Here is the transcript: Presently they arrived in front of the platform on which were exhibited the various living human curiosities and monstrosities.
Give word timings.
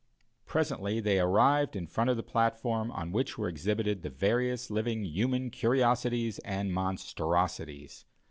Presently 0.47 0.99
they 0.99 1.19
arrived 1.19 1.75
in 1.75 1.85
front 1.85 2.09
of 2.09 2.17
the 2.17 2.23
platform 2.23 2.89
on 2.89 3.11
which 3.11 3.37
were 3.37 3.47
exhibited 3.47 4.01
the 4.01 4.09
various 4.09 4.71
living 4.71 5.05
human 5.05 5.51
curiosities 5.51 6.39
and 6.39 6.73
monstrosities. 6.73 8.05